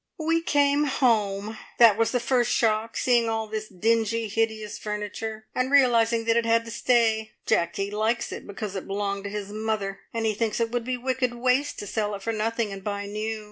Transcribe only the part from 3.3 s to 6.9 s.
this dingy, hideous furniture, and realising that it had to